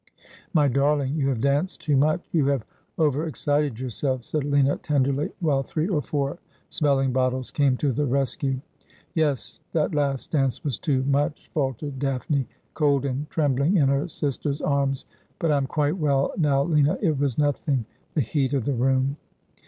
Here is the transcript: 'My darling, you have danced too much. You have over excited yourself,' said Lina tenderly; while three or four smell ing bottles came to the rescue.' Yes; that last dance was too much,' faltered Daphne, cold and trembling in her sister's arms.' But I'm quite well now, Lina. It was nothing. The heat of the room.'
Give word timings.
'My 0.51 0.67
darling, 0.67 1.13
you 1.15 1.29
have 1.29 1.41
danced 1.41 1.81
too 1.81 1.95
much. 1.95 2.27
You 2.31 2.47
have 2.47 2.65
over 2.97 3.23
excited 3.23 3.79
yourself,' 3.79 4.25
said 4.25 4.43
Lina 4.43 4.77
tenderly; 4.77 5.29
while 5.39 5.61
three 5.61 5.87
or 5.87 6.01
four 6.01 6.39
smell 6.69 6.97
ing 6.97 7.11
bottles 7.13 7.51
came 7.51 7.77
to 7.77 7.91
the 7.91 8.07
rescue.' 8.07 8.61
Yes; 9.13 9.59
that 9.73 9.93
last 9.93 10.31
dance 10.31 10.63
was 10.63 10.79
too 10.79 11.03
much,' 11.03 11.51
faltered 11.53 11.99
Daphne, 11.99 12.47
cold 12.73 13.05
and 13.05 13.29
trembling 13.29 13.77
in 13.77 13.89
her 13.89 14.07
sister's 14.07 14.59
arms.' 14.59 15.05
But 15.37 15.51
I'm 15.51 15.67
quite 15.67 15.97
well 15.99 16.33
now, 16.35 16.63
Lina. 16.63 16.97
It 16.99 17.19
was 17.19 17.37
nothing. 17.37 17.85
The 18.15 18.21
heat 18.21 18.55
of 18.55 18.65
the 18.65 18.73
room.' 18.73 19.17